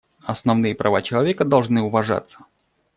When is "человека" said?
1.03-1.45